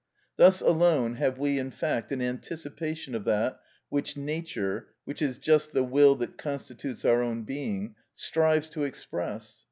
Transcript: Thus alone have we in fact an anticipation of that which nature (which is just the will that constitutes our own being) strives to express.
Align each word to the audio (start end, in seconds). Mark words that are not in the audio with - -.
Thus 0.35 0.61
alone 0.61 1.17
have 1.17 1.37
we 1.37 1.59
in 1.59 1.69
fact 1.69 2.11
an 2.11 2.23
anticipation 2.23 3.13
of 3.13 3.23
that 3.25 3.59
which 3.89 4.17
nature 4.17 4.87
(which 5.05 5.21
is 5.21 5.37
just 5.37 5.73
the 5.73 5.83
will 5.83 6.15
that 6.15 6.39
constitutes 6.39 7.05
our 7.05 7.21
own 7.21 7.43
being) 7.43 7.93
strives 8.15 8.67
to 8.69 8.81
express. 8.83 9.57